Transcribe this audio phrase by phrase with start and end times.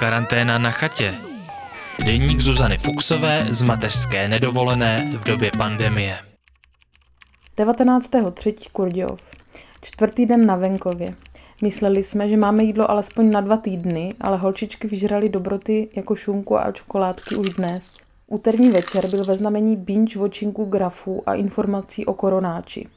[0.00, 1.14] Karanténa na chatě.
[2.04, 6.18] Deník Zuzany Fuxové z mateřské nedovolené v době pandemie.
[7.58, 8.54] 19.3.
[8.72, 9.20] Kurdějov.
[9.82, 11.14] Čtvrtý den na venkově.
[11.62, 16.58] Mysleli jsme, že máme jídlo alespoň na dva týdny, ale holčičky vyžrali dobroty jako šunku
[16.58, 17.96] a čokoládky už dnes.
[18.26, 22.88] Úterní večer byl ve znamení binge watchingu grafů a informací o koronáči.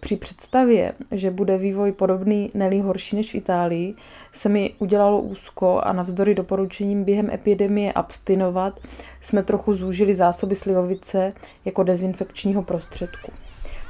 [0.00, 3.94] Při představě, že bude vývoj podobný, nelí horší než v Itálii,
[4.32, 8.80] se mi udělalo úzko a navzdory doporučením během epidemie abstinovat
[9.20, 11.32] jsme trochu zúžili zásoby slivovice
[11.64, 13.32] jako dezinfekčního prostředku.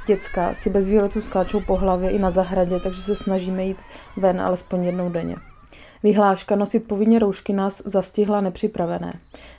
[0.07, 3.77] Děcka si bez výletu skáčou po hlavě i na zahradě, takže se snažíme jít
[4.17, 5.35] ven alespoň jednou denně.
[6.03, 9.13] Vyhláška nosit povinně roušky nás zastihla nepřipravené.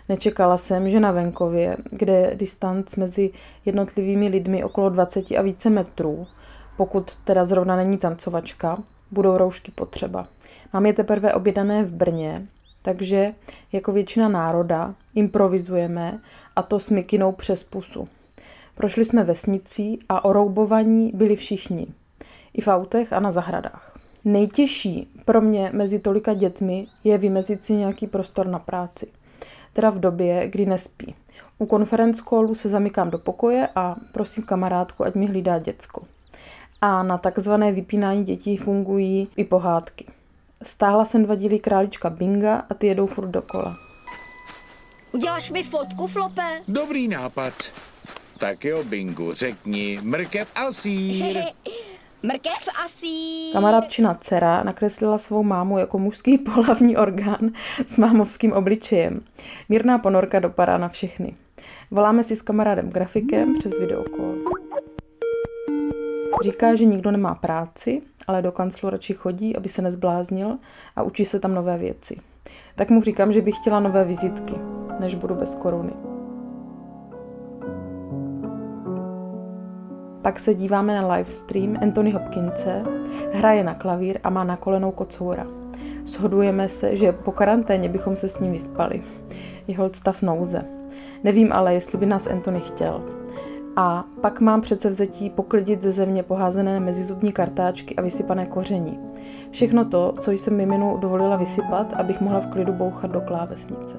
[0.09, 3.30] Nečekala jsem, že na venkově, kde je distanc mezi
[3.64, 6.27] jednotlivými lidmi okolo 20 a více metrů,
[6.77, 8.79] pokud teda zrovna není tancovačka,
[9.11, 10.29] budou roušky potřeba.
[10.73, 12.48] Mám je teprve objednané v Brně,
[12.83, 13.35] takže
[13.73, 16.21] jako většina národa improvizujeme
[16.56, 18.09] a to s mikinou přes pusu.
[18.75, 21.87] Prošli jsme vesnicí a oroubovaní byli všichni.
[22.55, 23.98] I v autech a na zahradách.
[24.25, 29.07] Nejtěžší pro mě mezi tolika dětmi je vymezit si nějaký prostor na práci.
[29.73, 31.14] Teda v době, kdy nespí.
[31.59, 36.03] U konference callu se zamykám do pokoje a prosím kamarádku, ať mi hlídá děcko
[36.83, 40.06] a na takzvané vypínání dětí fungují i pohádky.
[40.62, 43.77] Stáhla jsem dva díly Králička Binga a ty jedou furt dokola.
[45.12, 46.62] Uděláš mi fotku, Flope?
[46.69, 47.55] Dobrý nápad.
[48.39, 51.39] Tak jo, Bingu, řekni mrkev a sír.
[52.22, 53.52] Mrkev a sír.
[53.52, 57.50] Kamarádčina dcera nakreslila svou mámu jako mužský pohlavní orgán
[57.86, 59.20] s mámovským obličejem.
[59.69, 61.36] Mírná ponorka dopadá na všechny.
[61.91, 64.61] Voláme si s kamarádem grafikem přes videokol.
[66.43, 70.59] Říká, že nikdo nemá práci, ale do kanclu radši chodí, aby se nezbláznil
[70.97, 72.17] a učí se tam nové věci.
[72.77, 74.55] Tak mu říkám, že bych chtěla nové vizitky,
[75.01, 75.93] než budu bez koruny.
[80.23, 82.85] Pak se díváme na livestream Anthony Hopkinse,
[83.33, 85.47] hraje na klavír a má na kolenou kocoura.
[86.07, 89.02] Shodujeme se, že po karanténě bychom se s ním vyspali.
[89.69, 90.64] Jeho stav nouze.
[91.25, 93.02] Nevím ale, jestli by nás Anthony chtěl.
[93.77, 98.98] A pak mám přece vzetí poklidit ze země poházené mezizubní kartáčky a vysypané koření.
[99.50, 103.96] Všechno to, co jsem miminu dovolila vysypat, abych mohla v klidu bouchat do klávesnice.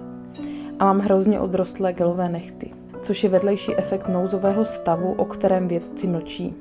[0.79, 6.07] A mám hrozně odrostlé gelové nechty, což je vedlejší efekt nouzového stavu, o kterém vědci
[6.07, 6.55] mlčí.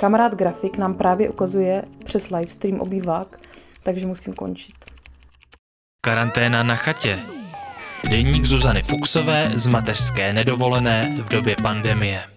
[0.00, 3.38] Kamarád grafik nám právě ukazuje přes livestream obývák,
[3.82, 4.74] takže musím končit.
[6.00, 7.18] Karanténa na chatě.
[8.10, 12.33] Deník Zuzany Fuxové z mateřské nedovolené v době pandemie.